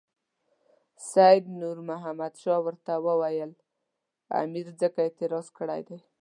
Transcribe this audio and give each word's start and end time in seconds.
سید 1.11 1.43
نور 1.61 1.77
محمد 1.89 2.33
شاه 2.41 2.59
ورته 2.65 2.93
وویل 3.05 3.51
امیر 4.41 4.67
ځکه 4.81 4.99
اعتراض 5.05 5.47
کړی 5.57 5.81
دی. 5.87 5.99